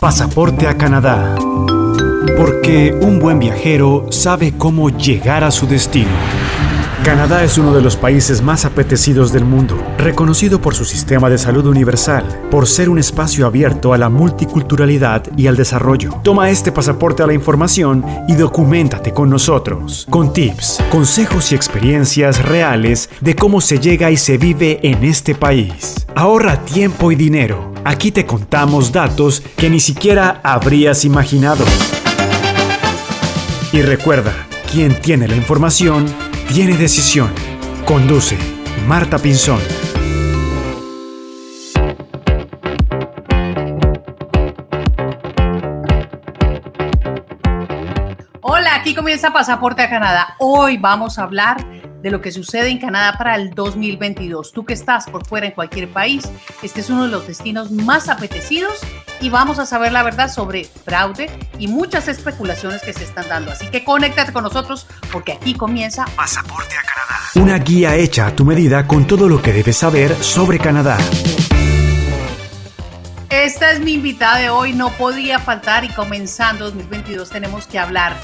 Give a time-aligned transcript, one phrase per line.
[0.00, 1.34] Pasaporte a Canadá.
[2.38, 6.08] Porque un buen viajero sabe cómo llegar a su destino.
[7.04, 11.36] Canadá es uno de los países más apetecidos del mundo, reconocido por su sistema de
[11.36, 16.18] salud universal, por ser un espacio abierto a la multiculturalidad y al desarrollo.
[16.24, 22.42] Toma este pasaporte a la información y documentate con nosotros, con tips, consejos y experiencias
[22.42, 26.06] reales de cómo se llega y se vive en este país.
[26.14, 31.64] Ahorra tiempo y dinero Aquí te contamos datos que ni siquiera habrías imaginado.
[33.72, 34.32] Y recuerda,
[34.70, 36.06] quien tiene la información,
[36.46, 37.32] tiene decisión.
[37.84, 38.38] Conduce
[38.86, 39.58] Marta Pinzón.
[48.40, 50.36] Hola, aquí comienza Pasaporte a Canadá.
[50.38, 51.56] Hoy vamos a hablar
[52.02, 54.52] de lo que sucede en Canadá para el 2022.
[54.52, 56.30] Tú que estás por fuera en cualquier país,
[56.62, 58.78] este es uno de los destinos más apetecidos
[59.20, 63.52] y vamos a saber la verdad sobre fraude y muchas especulaciones que se están dando.
[63.52, 67.20] Así que conéctate con nosotros porque aquí comienza Pasaporte a Canadá.
[67.34, 70.98] Una guía hecha a tu medida con todo lo que debes saber sobre Canadá.
[73.28, 78.16] Esta es mi invitada de hoy, no podía faltar y comenzando 2022 tenemos que hablar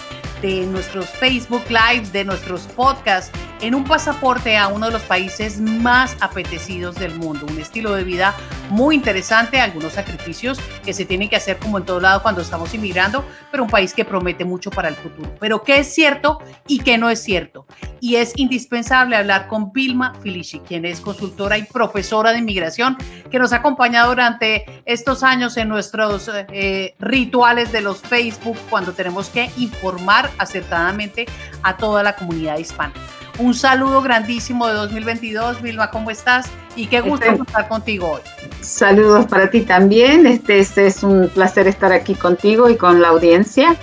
[0.43, 5.61] de nuestros Facebook Lives, de nuestros podcasts, en un pasaporte a uno de los países
[5.61, 7.47] más apetecidos del mundo.
[7.49, 8.35] Un estilo de vida
[8.71, 12.75] muy interesante, algunos sacrificios que se tienen que hacer como en todo lado cuando estamos
[12.75, 15.35] inmigrando, pero un país que promete mucho para el futuro.
[15.41, 17.67] Pero qué es cierto y qué no es cierto.
[18.01, 22.97] Y es indispensable hablar con Vilma Filici, quien es consultora y profesora de inmigración,
[23.31, 28.93] que nos ha acompañado durante estos años en nuestros eh, rituales de los Facebook cuando
[28.93, 31.27] tenemos que informar acertadamente
[31.63, 32.93] a toda la comunidad hispana.
[33.39, 35.61] Un saludo grandísimo de 2022.
[35.61, 36.47] Vilma, ¿cómo estás?
[36.75, 38.21] Y qué gusto este, estar contigo hoy.
[38.61, 40.27] Saludos para ti también.
[40.27, 43.77] Este, este, es un placer estar aquí contigo y con la audiencia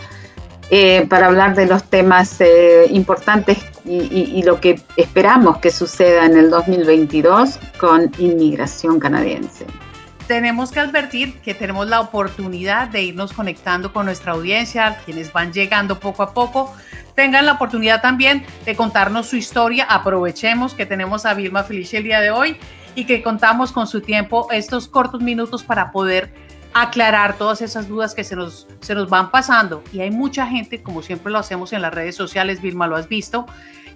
[0.70, 6.38] eh, para hablar de los temas eh, importantes y, lo que esperamos que suceda en
[6.38, 9.66] el 2022 con inmigración canadiense
[10.28, 15.52] tenemos que advertir que tenemos la oportunidad de irnos conectando con nuestra audiencia, quienes van
[15.52, 16.74] llegando poco a poco,
[17.16, 19.86] tengan la oportunidad también de contarnos su historia.
[19.86, 22.58] Aprovechemos que tenemos a Vilma Felicia el día de hoy
[22.96, 26.34] y que contamos con su tiempo estos cortos minutos para poder
[26.74, 29.84] aclarar todas esas dudas que se nos, se nos van pasando.
[29.92, 33.08] Y hay mucha gente, como siempre lo hacemos en las redes sociales, Vilma lo has
[33.08, 33.46] visto,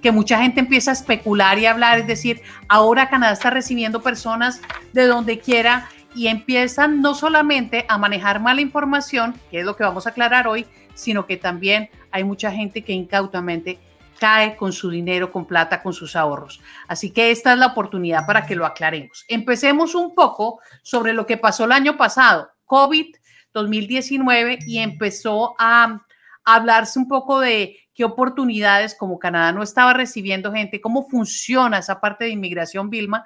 [0.02, 4.62] que mucha gente empieza a especular y hablar, es decir, ahora Canadá está recibiendo personas
[4.94, 9.84] de donde quiera y empiezan no solamente a manejar mala información, que es lo que
[9.84, 13.78] vamos a aclarar hoy, sino que también hay mucha gente que incautamente
[14.20, 16.60] cae con su dinero, con plata, con sus ahorros.
[16.88, 19.26] Así que esta es la oportunidad para que lo aclaremos.
[19.28, 23.16] Empecemos un poco sobre lo que pasó el año pasado, COVID
[23.54, 26.02] 2019, y empezó a
[26.44, 32.00] hablarse un poco de qué oportunidades, como Canadá no estaba recibiendo gente, cómo funciona esa
[32.02, 33.24] parte de inmigración, Vilma,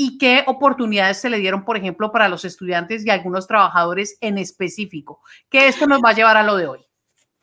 [0.00, 4.38] y qué oportunidades se le dieron, por ejemplo, para los estudiantes y algunos trabajadores en
[4.38, 6.80] específico, que esto nos va a llevar a lo de hoy.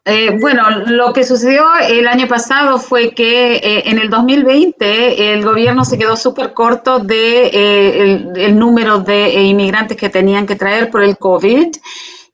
[0.06, 5.46] Eh, bueno, lo que sucedió el año pasado fue que eh, en el 2020 el
[5.46, 10.90] gobierno se quedó súper corto de eh, el, número de inmigrantes que tenían que traer
[10.90, 11.76] por el COVID.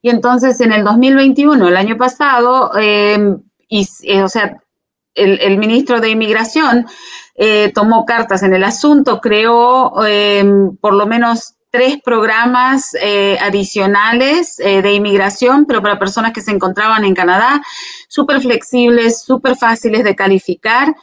[0.00, 2.70] Y entonces en el 2021, el año pasado,
[3.68, 3.86] y,
[4.22, 4.56] o sea,
[5.14, 6.86] el, el, ministro de Inmigración
[7.74, 9.92] tomó cartas en el asunto, creó
[10.80, 16.52] por lo menos tres programas eh, adicionales eh, de inmigración, pero para personas que se
[16.52, 17.60] encontraban en Canadá,
[18.06, 20.94] súper flexibles, súper fáciles de calificar.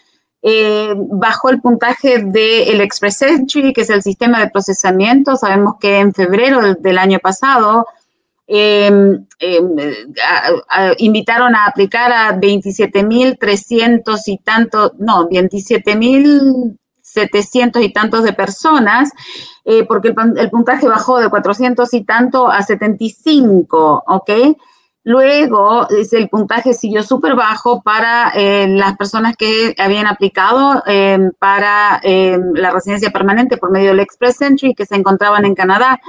[0.41, 5.35] Eh, bajo el puntaje del Express Entry, que es el sistema de procesamiento.
[5.35, 7.85] Sabemos que en febrero del, año pasado
[8.47, 9.75] em, em,
[10.97, 16.77] invitaron a aplicar a 27.300 y tanto, no, 27.000
[17.11, 19.11] 700 y tantos de personas,
[19.65, 24.29] eh, porque el, puntaje bajó de 400 y tanto a 75, ¿ok?
[25.03, 31.99] Luego el puntaje siguió súper bajo para eh, las personas que habían aplicado em, para
[32.03, 35.99] la residencia permanente por medio del Express Entry que se encontraban en Canadá.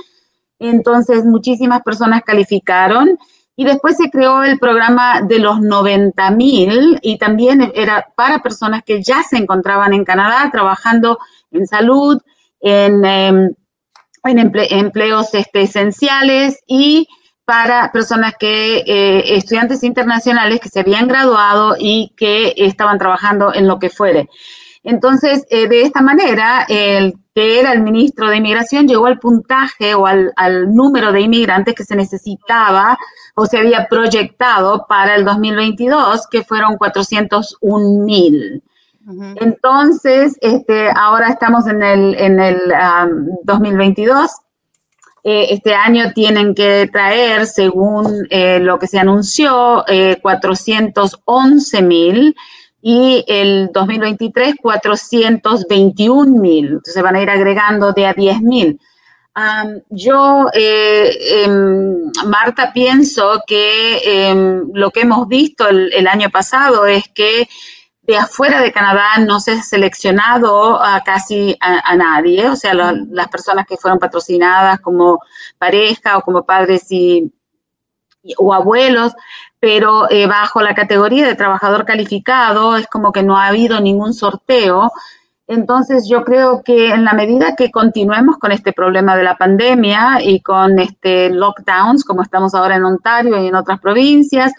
[0.68, 3.18] Entonces, muchísimas personas calificaron
[3.56, 8.82] y después se creó el programa de los 90 mil y también era para personas
[8.82, 11.18] que ya se encontraban en Canadá trabajando
[11.50, 12.20] en salud,
[12.60, 13.50] en, em,
[14.24, 17.08] empleos este, esenciales y
[17.44, 23.66] para personas que, eh, estudiantes internacionales que se habían graduado y que estaban trabajando en
[23.66, 24.28] lo que fuere.
[24.84, 29.94] Entonces, eh, de esta manera, el que era el ministro de Inmigración, llegó al puntaje
[29.94, 30.32] o al,
[30.74, 32.98] número de inmigrantes que se necesitaba
[33.34, 38.62] o se había proyectado para el 2022, que fueron 401 mil.
[39.36, 42.72] Entonces, este, ahora estamos en el, en el
[43.44, 44.30] 2022.
[45.24, 49.84] Eh, este año tienen que traer, según eh, lo que se anunció,
[50.20, 52.36] 411 eh, mil
[52.82, 56.66] y el 2023 421 mil.
[56.66, 58.80] Entonces van a ir agregando de a 10 mil.
[59.88, 67.48] yo, em, Marta, pienso que em, lo que hemos visto el, año pasado es que
[68.02, 73.28] de afuera de Canadá no se ha seleccionado a casi a, nadie, o sea, las
[73.28, 75.20] personas que fueron patrocinadas como
[75.56, 77.32] pareja o como padres y,
[78.36, 79.12] o abuelos,
[79.62, 84.12] pero eh, bajo la categoría de trabajador calificado es como que no ha habido ningún
[84.12, 84.90] sorteo.
[85.46, 90.18] Entonces yo creo que en la medida que continuemos con este problema de la pandemia
[90.20, 94.52] y con este lockdowns, como estamos ahora en Ontario y en otras provincias,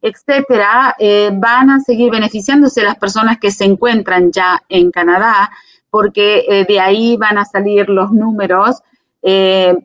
[0.00, 5.50] etcétera, eh, van a seguir beneficiándose las personas que se encuentran ya en Canadá,
[5.90, 8.82] porque eh, de ahí van a salir los números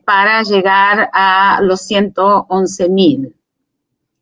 [0.04, 3.34] para llegar a los 111 mil.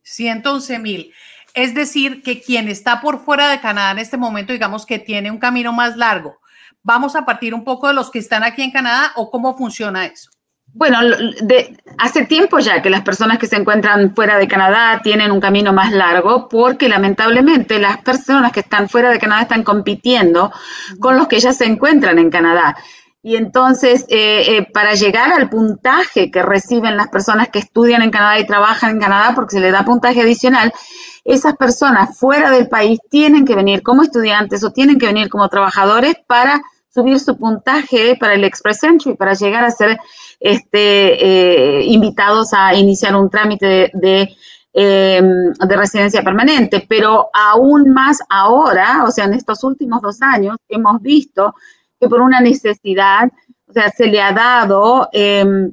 [0.08, 1.12] 111 mil.
[1.54, 5.30] Es decir, que quien está por fuera de Canadá en este momento, digamos que tiene
[5.30, 6.38] un camino más largo.
[6.82, 10.06] Vamos a partir un poco de los que están aquí en Canadá o cómo funciona
[10.06, 10.30] eso.
[10.72, 10.98] Bueno,
[11.96, 15.72] hace tiempo ya que las personas que se encuentran fuera de Canadá tienen un camino
[15.72, 20.52] más largo porque lamentablemente las personas que están fuera de Canadá están compitiendo
[21.00, 22.76] con los que ya se encuentran en Canadá.
[23.22, 28.10] Y entonces, eh, eh, para llegar al puntaje que reciben las personas que estudian en
[28.10, 30.72] Canadá y trabajan en Canadá, porque se les da puntaje adicional,
[31.24, 35.48] esas personas fuera del país tienen que venir como estudiantes o tienen que venir como
[35.48, 39.98] trabajadores para subir su puntaje para el Express Entry, para llegar a ser
[40.40, 44.34] este, eh, invitados a iniciar un trámite de,
[44.72, 46.86] em, de, residencia permanente.
[46.88, 51.54] Pero aún más ahora, o sea, en estos últimos dos años, hemos visto
[52.00, 53.30] que por una necesidad,
[53.66, 55.72] o sea, se le ha dado em,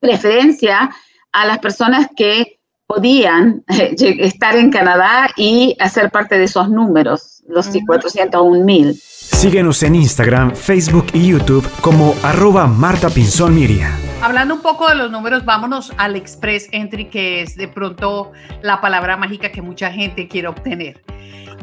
[0.00, 0.90] preferencia
[1.32, 7.42] a las personas que podían eh, estar en Canadá y hacer parte de esos números,
[7.48, 9.00] los 401 mil.
[9.36, 13.94] Síguenos en Instagram, Facebook y YouTube como arroba Marta Pinzón Miria.
[14.22, 18.80] Hablando un poco de los números, vámonos al Express Entry, que es de pronto la
[18.80, 21.02] palabra mágica que mucha gente quiere obtener.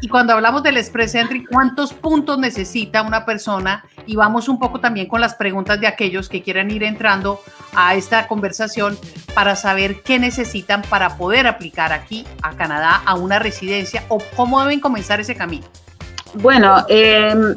[0.01, 3.83] Y cuando hablamos del Express Entry, ¿cuántos puntos necesita una persona?
[4.05, 7.41] Y vamos un poco también con las preguntas de aquellos que quieran ir entrando
[7.73, 8.95] a esta conversación
[9.33, 14.61] para saber qué necesitan para poder aplicar aquí a Canadá a una residencia o cómo
[14.61, 15.65] deben comenzar ese camino.
[16.35, 17.53] Bueno, em,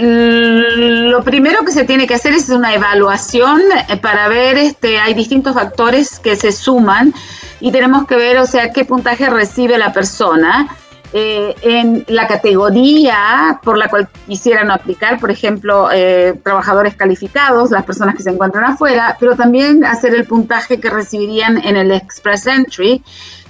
[0.00, 5.12] lo primero que se tiene que hacer es una evaluación eh, para ver, este, hay
[5.14, 7.12] distintos factores que se suman
[7.60, 10.68] y tenemos que ver, o sea, qué puntaje recibe la persona.
[11.14, 17.84] Eh, en la categoría por la cual quisieran aplicar, por ejemplo, eh, trabajadores calificados, las
[17.84, 22.46] personas que se encuentran afuera, pero también hacer el puntaje que recibirían en el Express
[22.46, 23.04] Entry,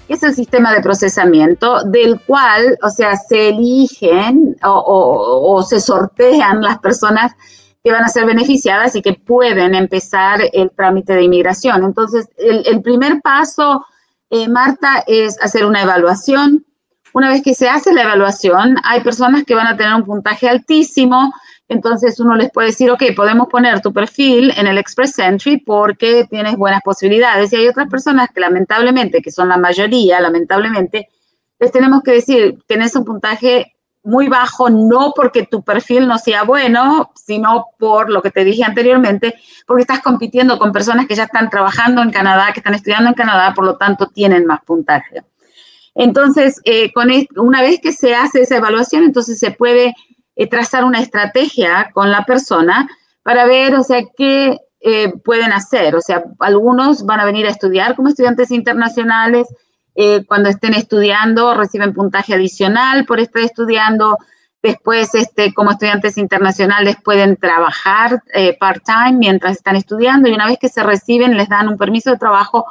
[0.08, 6.78] es el sistema de procesamiento del cual, o sea, se eligen o, se sortean las
[6.78, 7.32] personas
[7.82, 11.82] que van a ser beneficiadas y que pueden empezar el trámite de inmigración.
[11.84, 13.84] Entonces, el, primer paso,
[14.30, 16.64] eh, Marta, es hacer una evaluación.
[17.14, 20.48] Una vez que se hace la evaluación, hay personas que van a tener un puntaje
[20.48, 21.32] altísimo,
[21.72, 26.26] entonces uno les puede decir, ok, podemos poner tu perfil en el Express Entry porque
[26.30, 27.52] tienes buenas posibilidades.
[27.52, 31.08] Y hay otras personas que lamentablemente, que son la mayoría, lamentablemente,
[31.58, 33.74] les tenemos que decir, tienes un puntaje
[34.04, 38.64] muy bajo, no porque tu perfil no sea bueno, sino por lo que te dije
[38.64, 39.34] anteriormente,
[39.66, 43.14] porque estás compitiendo con personas que ya están trabajando en Canadá, que están estudiando en
[43.14, 45.22] Canadá, por lo tanto tienen más puntaje.
[45.94, 49.94] Entonces, eh, con una vez que se hace esa evaluación, entonces se puede
[50.34, 52.88] eh, trazar una estrategia con la persona
[53.22, 55.94] para ver, o sea, qué eh, pueden hacer.
[55.94, 59.46] O sea, algunos van a venir a estudiar como estudiantes internacionales.
[59.94, 64.16] Eh, cuando estén estudiando, reciben puntaje adicional por estar estudiando.
[64.62, 68.22] Después, este, como estudiantes internacionales, pueden trabajar
[68.60, 72.18] part-time mientras están estudiando y una vez que se reciben, les dan un permiso de
[72.18, 72.64] trabajo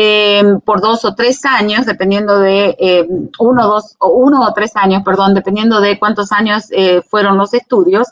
[0.00, 3.08] eh, por dos o tres años, dependiendo de eh,
[3.40, 7.52] uno, dos, o uno o tres años, perdón, dependiendo de cuántos años eh, fueron los
[7.52, 8.06] estudios.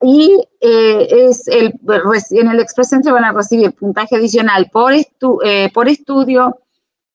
[0.00, 1.74] Y es el,
[2.30, 4.92] en el Express Entry van a recibir puntaje adicional por,
[5.74, 6.60] por estudio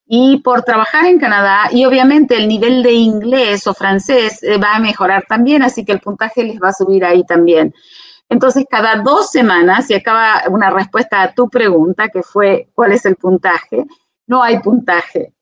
[0.05, 1.69] y por trabajar en Canadá.
[1.71, 6.01] Y obviamente el nivel de inglés o francés va a mejorar también, así que el
[6.01, 7.73] puntaje les va a subir ahí también.
[8.29, 13.05] Entonces, cada dos semanas, y acaba una respuesta a tu pregunta, que fue, ¿cuál es
[13.05, 13.85] el puntaje?
[14.27, 15.33] No hay puntaje.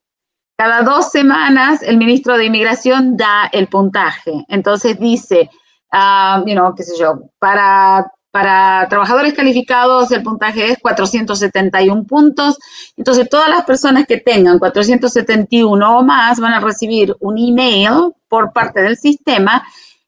[0.57, 4.45] Cada dos semanas, el ministro de Inmigración da el puntaje.
[4.47, 5.49] Entonces dice,
[5.93, 12.57] uh, you know, qué sé yo, para para trabajadores calificados el puntaje es 471 puntos.
[12.95, 18.53] Entonces, todas las personas que tengan 471 o más van a recibir un email por
[18.53, 19.63] parte del sistema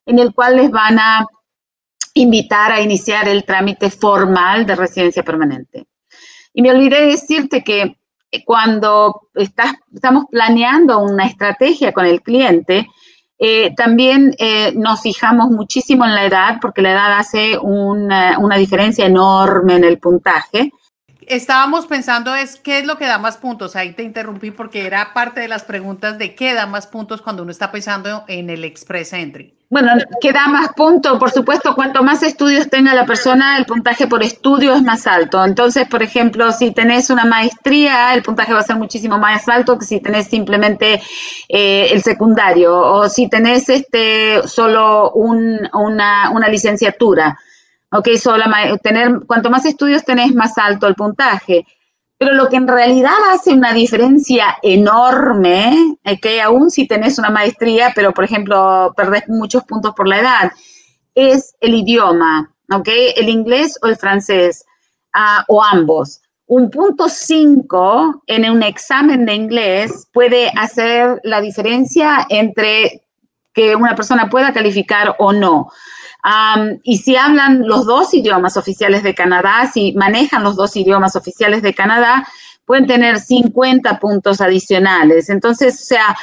[0.06, 1.26] en el cual les van a
[2.14, 5.86] invitar a iniciar el trámite formal de residencia permanente.
[6.52, 7.98] Y me olvidé decirte que
[8.44, 12.88] cuando estamos planeando una estrategia con el cliente,
[13.38, 19.06] eh, también eh, nos fijamos muchísimo en la edad, porque la edad hace una, diferencia
[19.06, 20.72] enorme en el puntaje.
[21.28, 23.76] Estábamos pensando es qué es lo que da más puntos.
[23.76, 27.42] Ahí te interrumpí porque era parte de las preguntas de qué da más puntos cuando
[27.42, 29.54] uno está pensando en el Express Entry.
[29.70, 29.90] Bueno,
[30.20, 34.22] que da más puntos, por supuesto, cuanto más estudios tenga la persona, el puntaje por
[34.22, 35.44] estudio es más alto.
[35.44, 39.76] Entonces, por ejemplo, si tenés una maestría, el puntaje va a ser muchísimo más alto
[39.78, 41.02] que si tenés simplemente
[41.48, 47.36] eh, el secundario o si tenés este solo una, una licenciatura.
[47.96, 48.44] Ok, solo
[48.82, 51.64] tener, cuanto más estudios tenés, más alto el puntaje.
[52.18, 57.92] Pero lo que en realidad hace una diferencia enorme, que aún si tenés una maestría,
[57.94, 60.52] pero por ejemplo perdés muchos puntos por la edad,
[61.14, 62.88] es el idioma, ¿ok?
[63.14, 64.64] El inglés o el francés,
[65.14, 66.20] uh, o ambos.
[66.46, 73.02] Un punto 5 en un examen de inglés puede hacer la diferencia entre
[73.52, 75.70] que una persona pueda calificar o no
[76.82, 81.62] y si hablan los dos idiomas oficiales de Canadá, si manejan los dos idiomas oficiales
[81.62, 82.26] de Canadá,
[82.64, 85.28] pueden tener 50 puntos adicionales.
[85.28, 86.16] Entonces, o sea,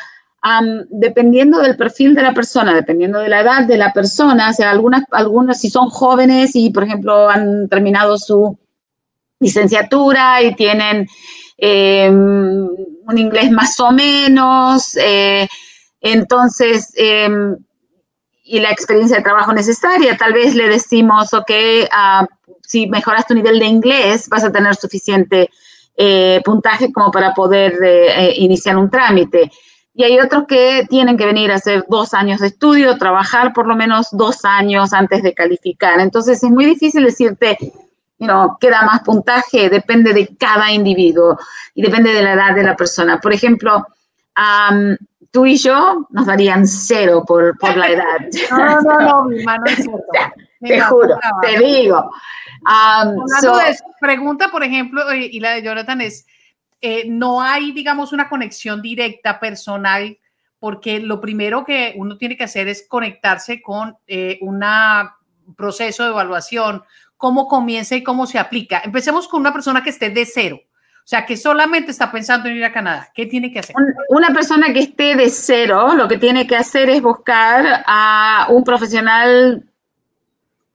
[0.89, 4.71] dependiendo del perfil de la persona, dependiendo de la edad de la persona, o sea,
[4.71, 8.57] algunas, algunas si son jóvenes y, por ejemplo, han terminado su
[9.39, 11.07] licenciatura y tienen
[11.57, 12.67] em,
[13.07, 15.47] un inglés más o menos, eh,
[15.99, 17.55] entonces em,
[18.43, 20.17] y la experiencia de trabajo necesaria.
[20.17, 22.25] Tal vez le decimos, ok, uh,
[22.61, 25.49] si mejoras tu nivel de inglés, vas a tener suficiente
[25.97, 29.51] eh, puntaje como para poder eh, eh, iniciar un trámite.
[29.93, 33.67] Y hay otros que tienen que venir a hacer dos años de estudio, trabajar por
[33.67, 35.99] lo menos dos años antes de calificar.
[35.99, 37.57] Entonces es muy difícil decirte,
[38.17, 41.37] you know, qué da más puntaje, depende de cada individuo
[41.75, 43.19] y depende de la edad de la persona.
[43.19, 43.85] Por ejemplo,
[44.37, 44.95] um,
[45.31, 48.19] tú y yo nos darían cero por, por la edad.
[48.51, 50.03] No, no, no, mi mano es cero.
[50.59, 52.11] te juro, te digo.
[52.61, 53.25] Um,
[53.99, 56.27] pregunta, por ejemplo, y la de Jonathan es,
[56.81, 60.17] eh, no hay, digamos, una conexión directa personal,
[60.59, 64.63] porque lo primero que uno tiene que hacer es conectarse con eh, un
[65.55, 66.83] proceso de evaluación,
[67.17, 68.81] cómo comienza y cómo se aplica.
[68.83, 70.59] Empecemos con una persona que esté de cero.
[71.11, 73.09] O sea, que solamente está pensando en ir a Canadá.
[73.13, 73.75] ¿Qué tiene que hacer?
[74.07, 78.63] Una persona que esté de cero, lo que tiene que hacer es buscar a un
[78.63, 79.65] profesional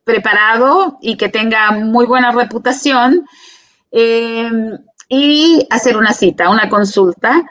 [0.05, 3.25] preparado y que tenga muy buena reputación
[3.91, 4.51] eh,
[5.09, 7.43] y hacer una cita, una consulta.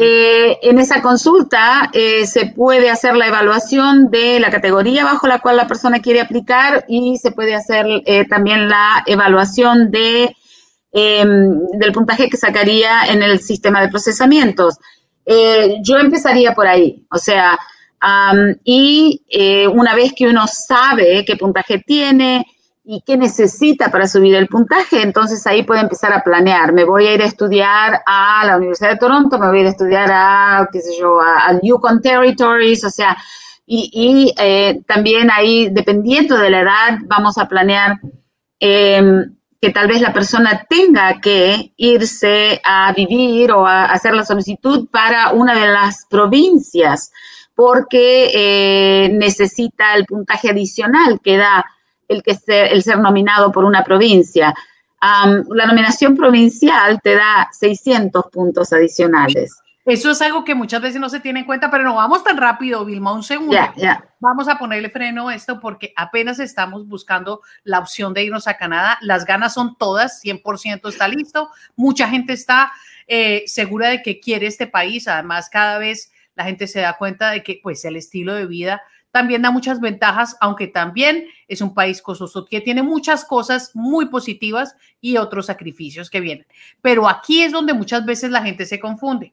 [0.00, 5.38] Eh, en esa consulta eh, se puede hacer la evaluación de la categoría bajo la
[5.38, 7.86] cual la persona quiere aplicar y se puede hacer
[8.28, 10.34] también la evaluación de
[10.96, 14.78] Em, del puntaje que sacaría en el sistema de procesamientos.
[15.26, 17.58] Eh, yo empezaría por ahí, o sea,
[18.62, 22.46] y eh, una vez que uno sabe qué puntaje tiene
[22.84, 26.72] y qué necesita para subir el puntaje, entonces ahí puede empezar a planear.
[26.72, 29.66] Me voy a ir a estudiar a la Universidad de Toronto, me voy a ir
[29.66, 33.16] a estudiar a, qué sé yo, a, Yukon Territories, o sea,
[33.66, 37.98] y, eh, también ahí, dependiendo de la edad, vamos a planear
[38.60, 39.02] eh,
[39.64, 44.88] que tal vez la persona tenga que irse a vivir o a hacer la solicitud
[44.90, 47.10] para una de las provincias
[47.54, 51.64] porque eh, necesita el puntaje adicional que da
[52.08, 54.52] el, que ser, el ser nominado por una provincia.
[55.00, 59.56] la nominación provincial te da 600 puntos adicionales.
[59.84, 62.38] Eso es algo que muchas veces no se tiene en cuenta, pero no vamos tan
[62.38, 63.56] rápido, Vilma, un segundo.
[64.18, 68.56] Vamos a ponerle freno a esto porque apenas estamos buscando la opción de irnos a
[68.56, 68.96] Canadá.
[69.02, 71.50] Las ganas son todas, 100% está listo.
[71.76, 72.72] Mucha gente está
[73.06, 75.06] eh, segura de que quiere este país.
[75.06, 78.82] Además, cada vez la gente se da cuenta de que pues el estilo de vida
[79.10, 84.06] también da muchas ventajas, aunque también es un país costoso que tiene muchas cosas muy
[84.06, 86.46] positivas y otros sacrificios que vienen.
[86.80, 89.32] Pero aquí es donde muchas veces la gente se confunde.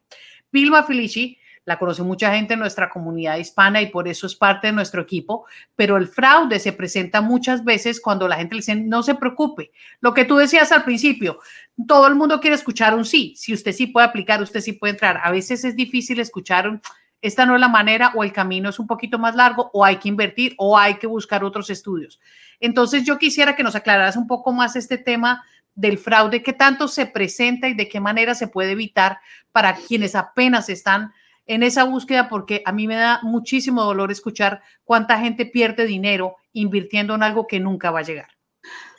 [0.52, 4.68] Vilma Felici la conoce mucha gente en nuestra comunidad hispana y por eso es parte
[4.68, 8.76] de nuestro equipo, pero el fraude se presenta muchas veces cuando la gente le dice,
[8.76, 9.72] no se preocupe.
[10.00, 11.40] Lo que tú decías al principio,
[11.88, 14.94] todo el mundo quiere escuchar un sí, si usted sí puede aplicar, usted sí puede
[14.94, 15.22] entrar.
[15.24, 16.82] A veces es difícil escuchar un,
[17.22, 19.98] esta no es la manera o el camino es un poquito más largo o hay
[19.98, 22.20] que invertir o hay que buscar otros estudios.
[22.60, 25.44] Entonces yo quisiera que nos aclararas un poco más este tema
[25.76, 29.20] del fraude, qué tanto se presenta y de qué manera se puede evitar
[29.52, 31.12] para quienes apenas están
[31.46, 36.36] en esa búsqueda, porque a mí me da muchísimo dolor escuchar cuánta gente pierde dinero
[36.54, 38.28] invirtiendo en algo que nunca va a llegar.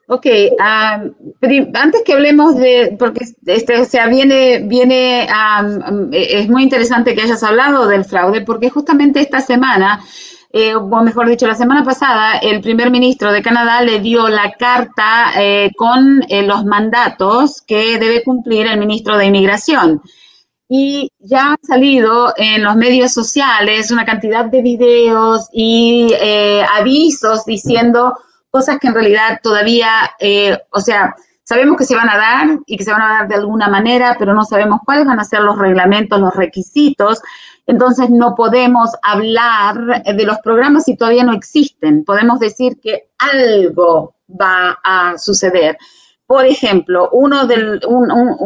[0.09, 0.26] Ok,
[0.59, 5.29] antes que hablemos de, porque este, o sea, viene, viene,
[6.12, 10.05] es muy interesante que hayas hablado del fraude, porque justamente esta semana,
[10.54, 14.52] eh, o mejor dicho, la semana pasada, el primer ministro de Canadá le dio la
[14.52, 20.02] carta eh, con eh, los mandatos que debe cumplir el ministro de Inmigración.
[20.68, 26.14] Y ya han salido en los medios sociales una cantidad de videos y
[26.78, 28.14] avisos diciendo
[28.50, 29.90] cosas que en realidad todavía,
[30.71, 33.35] o sea, sabemos que se van a dar y que se van a dar de
[33.35, 37.21] alguna manera, pero no sabemos cuáles van a ser los reglamentos, los requisitos.
[37.66, 42.04] Entonces no podemos hablar de los programas si todavía no existen.
[42.04, 45.78] Podemos decir que algo va a suceder.
[46.26, 47.81] Por ejemplo, uno del,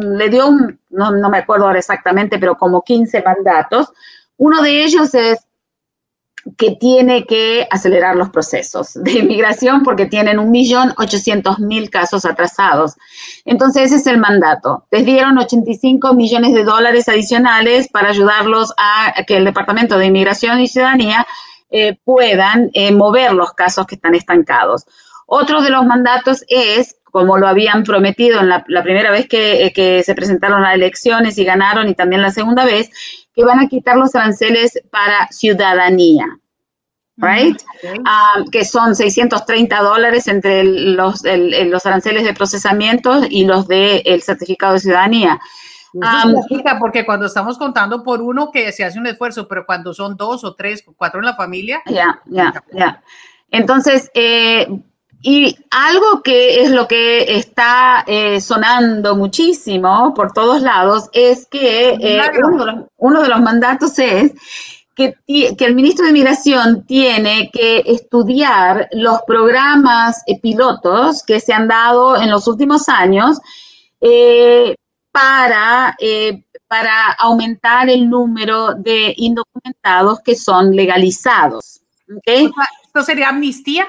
[0.00, 3.92] le dio un, no, no me acuerdo ahora exactamente, pero como 15 mandatos.
[4.37, 5.46] Uno de ellos es
[6.57, 12.25] que tiene que acelerar los procesos de inmigración porque tienen un millón ochocientos mil casos
[12.25, 12.95] atrasados.
[13.45, 14.85] Entonces, ese es el mandato.
[14.91, 20.61] Les dieron 85 millones de dólares adicionales para ayudarlos a que el Departamento de Inmigración
[20.61, 21.26] y Ciudadanía
[21.71, 24.87] eh, puedan eh, mover los casos que están estancados.
[25.26, 29.73] Otro de los mandatos es, como lo habían prometido en la, primera vez que, eh,
[29.73, 32.91] que se presentaron a elecciones y ganaron y también la segunda vez,
[33.37, 36.26] que van a quitar los aranceles para ciudadanía.
[37.19, 37.57] Right?
[38.05, 44.23] Ah, que son 630 dólares entre los, los aranceles de procesamiento y los del el
[44.23, 45.40] certificado de ciudadanía.
[45.95, 50.17] Um, porque cuando estamos contando por uno que se hace un esfuerzo, pero cuando son
[50.17, 51.82] dos o tres, o cuatro en la familia.
[51.87, 53.02] Ya, ya, ya.
[53.50, 54.67] Entonces, eh,
[55.28, 61.95] y algo que es lo que está eh, sonando muchísimo por todos lados es que
[62.00, 62.21] eh,
[62.97, 64.30] uno, de los, mandatos es
[64.95, 71.67] que, el ministro de Migración tiene que estudiar los programas eh, pilotos que se han
[71.67, 73.41] dado en los últimos años
[75.10, 75.97] para,
[76.69, 81.80] para aumentar el número de indocumentados que son legalizados.
[82.25, 83.89] ¿Esto sería amnistía?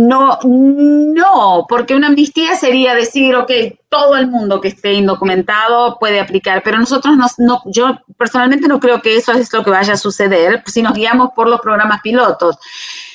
[0.00, 3.50] No, no, porque una amnistía sería decir, ok,
[3.88, 9.02] todo el mundo que esté indocumentado puede aplicar, pero nosotros no, yo personalmente no creo
[9.02, 12.58] que eso es lo que vaya a suceder si nos guiamos por los programas pilotos.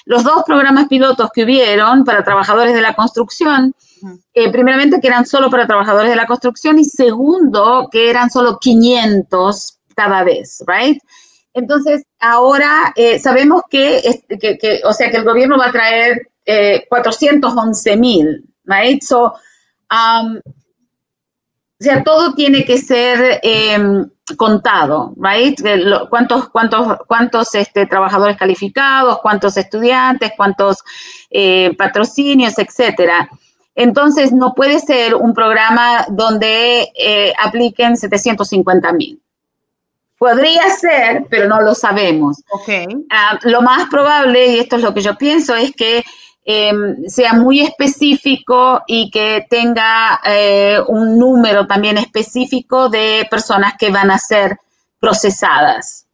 [0.04, 3.74] Los dos programas pilotos que hubieron para trabajadores de la construcción,
[4.34, 8.60] eh, primeramente que eran solo para trabajadores de la construcción y segundo que eran solo
[8.60, 11.02] 500 cada vez, ¿right?
[11.54, 14.02] Entonces, ahora eh, sabemos que,
[14.38, 19.02] que, o sea, que el gobierno va a traer 411 eh, mil, right?
[19.02, 19.34] So,
[19.92, 20.42] um,
[21.80, 25.60] o sea, todo tiene que ser em, contado, right?
[26.10, 30.78] ¿Cuántos, cuántos, cuántos este, trabajadores calificados, cuántos estudiantes, cuántos
[31.30, 33.30] eh, patrocinios, etcétera.
[33.76, 39.20] Entonces, no puede ser un programa donde eh, apliquen 750 mil.
[40.18, 42.44] Podría ser, pero no lo sabemos.
[42.50, 42.86] Okay.
[43.10, 46.06] Ah, lo más probable, y esto es lo que yo pienso, es que
[46.46, 53.90] Em, sea muy específico y que tenga eh, un número también específico de personas que
[53.92, 54.58] van a ser
[55.00, 56.06] procesadas.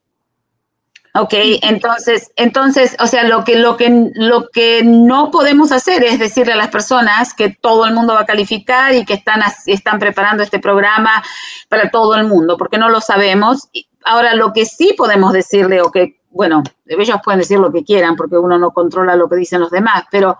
[1.16, 6.20] Ok, entonces, entonces, o sea, lo que, lo que, lo que no podemos hacer es
[6.20, 9.98] decirle a las personas que todo el mundo va a calificar y que están, están
[9.98, 11.24] preparando este programa
[11.70, 13.68] para todo el mundo, porque no lo sabemos.
[14.06, 18.16] Ahora, lo que sí podemos decirle o que bueno, ellos pueden decir lo que quieran
[18.16, 20.38] porque uno no controla lo que dicen los demás, pero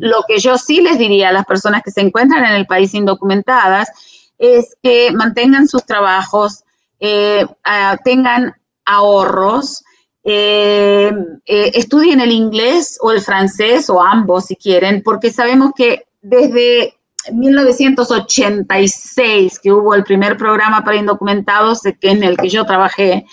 [0.00, 2.94] lo que yo sí les diría a las personas que se encuentran en el país
[2.94, 3.88] indocumentadas
[4.38, 6.64] es que mantengan sus trabajos,
[7.00, 7.46] eh,
[8.04, 9.84] tengan ahorros,
[10.24, 11.12] eh,
[11.46, 16.94] eh, estudien el inglés o el francés o ambos si quieren, porque sabemos que desde
[17.32, 23.26] 1986 que hubo el primer programa para indocumentados en el que yo trabajé,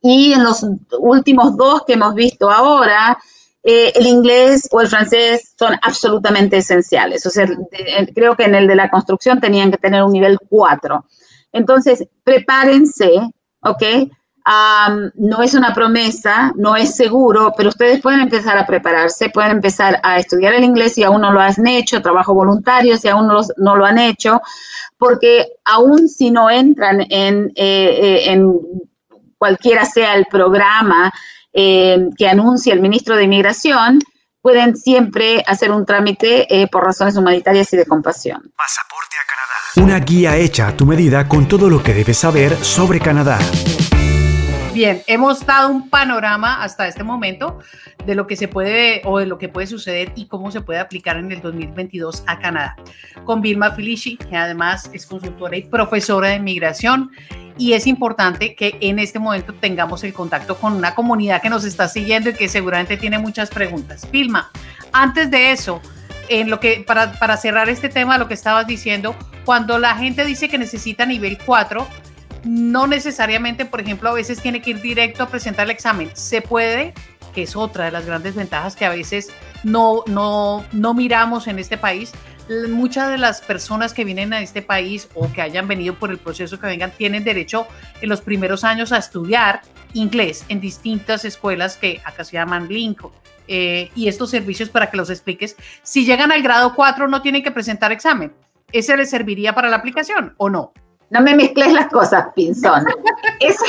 [0.00, 0.64] y en los
[0.98, 3.18] últimos dos que hemos visto ahora,
[3.62, 7.26] eh, el inglés o el francés son absolutamente esenciales.
[7.26, 7.46] O sea,
[8.14, 11.04] creo que en el de la construcción tenían que tener un nivel 4.
[11.52, 13.10] Entonces, prepárense,
[13.62, 13.82] ¿ok?
[15.16, 20.00] no es una promesa, no es seguro, pero ustedes pueden empezar a prepararse, pueden empezar
[20.02, 23.40] a estudiar el inglés si aún no lo han hecho, trabajo voluntario si aún no,
[23.58, 24.40] no lo han hecho,
[24.96, 28.54] porque aún si no entran en, eh, eh, en
[29.38, 31.12] cualquiera sea el programa
[31.52, 34.00] eh, que anuncia el ministro de Inmigración,
[34.42, 38.52] pueden siempre hacer un trámite por razones humanitarias y de compasión.
[38.56, 39.86] Pasaporte a Canadá.
[39.86, 43.38] Una guía hecha a tu medida con todo lo que debes saber sobre Canadá.
[44.78, 47.58] Bien, hemos dado un panorama hasta este momento
[48.06, 50.78] de lo que se puede o de lo que puede suceder y cómo se puede
[50.78, 52.76] aplicar en el 2022 a Canadá.
[53.24, 57.10] Con Vilma Felici, que además es consultora y profesora de inmigración.
[57.56, 61.64] Y es importante que en este momento tengamos el contacto con una comunidad que nos
[61.64, 64.08] está siguiendo y que seguramente tiene muchas preguntas.
[64.12, 64.52] Vilma,
[64.92, 65.82] antes de eso,
[66.28, 70.24] en lo que para, para cerrar este tema, lo que estabas diciendo, cuando la gente
[70.24, 71.84] dice que necesita nivel 4,
[72.44, 76.10] no necesariamente, por ejemplo, a veces tiene que ir directo a presentar el examen.
[76.14, 76.94] Se puede,
[77.34, 79.30] que es otra de las grandes ventajas que a veces
[79.64, 82.12] no, no, no miramos en este país.
[82.70, 86.18] Muchas de las personas que vienen a este país o que hayan venido por el
[86.18, 87.66] proceso que vengan tienen derecho
[88.00, 89.60] en los primeros años a estudiar
[89.92, 93.12] inglés en distintas escuelas que acá se llaman Lincoln.
[93.50, 95.56] Eh, y estos servicios para que los expliques.
[95.82, 98.32] Si llegan al grado 4 no tienen que presentar examen.
[98.72, 100.72] ¿Ese les serviría para la aplicación o no?
[101.10, 102.84] No me mezcles las cosas, Pinzón.
[103.40, 103.64] Eso,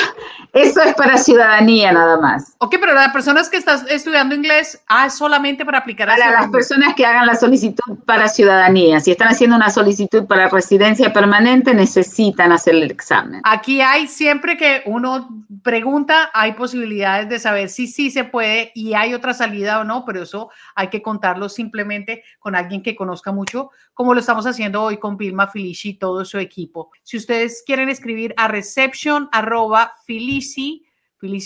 [0.54, 2.56] eso es para ciudadanía nada más.
[2.58, 6.42] Ok, pero las personas que están estudiando inglés, ah, es solamente para aplicar a Para
[6.42, 9.00] las personas que hagan la solicitud para ciudadanía.
[9.00, 13.42] Si están haciendo una solicitud para residencia permanente, necesitan hacer el examen.
[13.44, 15.30] Aquí hay, siempre que uno
[15.64, 20.04] pregunta, hay posibilidades de saber si sí se puede y hay otra salida o no,
[20.04, 23.70] pero eso hay que contarlo simplemente con alguien que conozca mucho,
[24.00, 26.90] como lo estamos haciendo hoy con Vilma Felici y todo su equipo.
[27.04, 30.86] Si usted ustedes quieren escribir a reception arroba felici,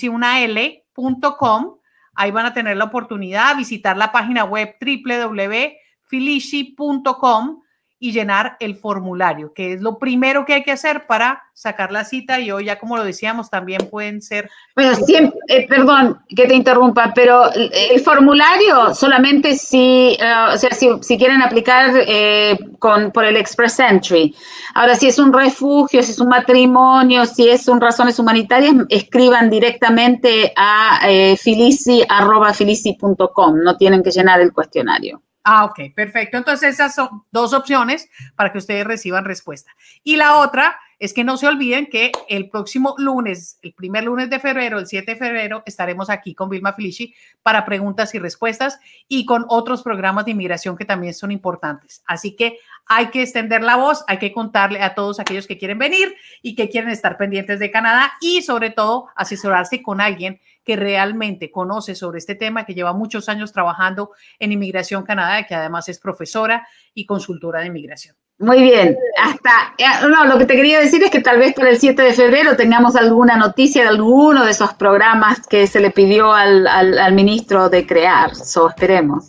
[0.07, 1.77] una L.com,
[2.13, 7.62] ahí van a tener la oportunidad de visitar la página web www.felici.com
[8.03, 12.03] y llenar el formulario, que es lo primero que hay que hacer para sacar la
[12.03, 14.49] cita y hoy ya como lo decíamos también pueden ser...
[14.75, 20.71] Bueno, siempre, eh, perdón que te interrumpa, pero el formulario solamente si, eh, o sea,
[20.71, 24.35] si, quieren aplicar eh, con, por el Express Entry.
[24.75, 29.49] Ahora, si es un refugio, si es un matrimonio, si es un razones humanitarias, escriban
[29.49, 30.99] directamente a
[31.41, 35.21] felici.com, no tienen que llenar el cuestionario.
[35.43, 36.37] Ah, ok, perfecto.
[36.37, 39.71] Entonces esas son dos opciones para que ustedes reciban respuesta.
[40.03, 44.29] Y la otra es que no se olviden que el próximo lunes, el primer lunes
[44.29, 48.79] de febrero, el 7 de febrero, estaremos aquí con Vilma Felici para preguntas y respuestas
[49.09, 52.03] y con otros programas de inmigración que también son importantes.
[52.05, 55.77] Así que hay que extender la voz, hay que contarle a todos aquellos que quieren
[55.77, 60.77] venir y que quieren estar pendientes de Canadá y sobre todo asesorarse con alguien que
[60.77, 65.89] realmente conoce sobre este tema, que lleva muchos años trabajando en Inmigración Canadá, que además
[65.89, 68.15] es profesora y consultora de inmigración.
[68.39, 71.69] Muy bien, hasta, eh, no, lo que te quería decir es que tal vez para
[71.69, 75.91] el 7 de febrero tengamos alguna noticia de alguno de esos programas que se le
[75.91, 79.27] pidió al, al, ministro de crear, so esperemos.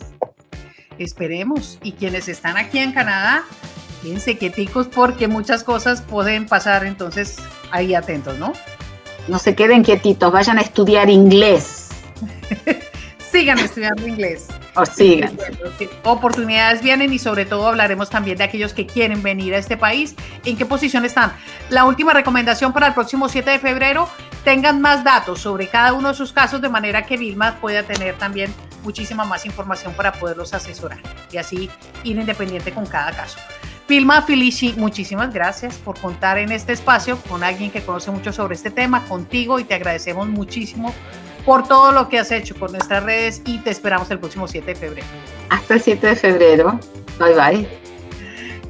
[0.97, 3.43] Esperemos, y quienes están aquí en Canadá,
[4.01, 7.37] fíjense quieticos porque muchas cosas pueden pasar, entonces
[7.71, 8.53] ahí atentos, ¿no?
[9.27, 11.89] No se queden quietitos, vayan a estudiar inglés.
[13.35, 14.47] sigan estudiando inglés.
[14.75, 15.37] O sigan.
[16.03, 20.15] Oportunidades vienen y sobre todo hablaremos también de aquellos que quieren venir a este país.
[20.45, 21.33] ¿En qué posición están?
[21.69, 24.07] La última recomendación para el próximo 7 de febrero,
[24.45, 28.15] tengan más datos sobre cada uno de sus casos de manera que Vilma pueda tener
[28.15, 30.99] también muchísima más información para poderlos asesorar
[31.31, 31.69] y así
[32.03, 33.37] ir independiente con cada caso.
[33.87, 38.55] Vilma Felici, muchísimas gracias por contar en este espacio con alguien que conoce mucho sobre
[38.55, 40.93] este tema, contigo, y te agradecemos muchísimo
[41.45, 44.65] por todo lo que has hecho con nuestras redes y te esperamos el próximo 7
[44.65, 45.07] de febrero.
[45.49, 46.79] Hasta el 7 de febrero.
[47.19, 47.85] Bye bye.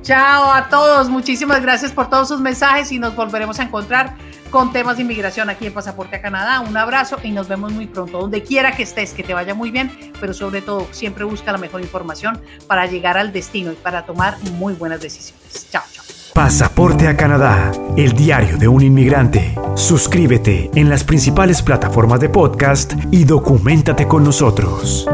[0.04, 4.16] Chao a todos, muchísimas gracias por todos sus mensajes y nos volveremos a encontrar
[4.52, 6.60] con temas de inmigración aquí en Pasaporte a Canadá.
[6.60, 8.20] Un abrazo y nos vemos muy pronto.
[8.20, 11.58] Donde quiera que estés, que te vaya muy bien, pero sobre todo siempre busca la
[11.58, 15.68] mejor información para llegar al destino y para tomar muy buenas decisiones.
[15.72, 15.84] Chao.
[16.36, 19.56] Pasaporte a Canadá, el diario de un inmigrante.
[19.76, 25.08] Suscríbete en las principales plataformas de podcast y documentate con nosotros.